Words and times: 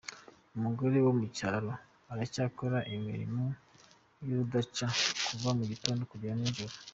Umugore 0.55 0.97
wo 1.05 1.11
mu 1.19 1.25
cyaro 1.37 1.71
aracyakora 2.11 2.77
imirimo 2.95 3.43
y’urudaca 4.25 4.87
kuva 5.27 5.49
mu 5.57 5.63
gitondo 5.71 6.03
kugera 6.11 6.35
nijoro. 6.39 6.73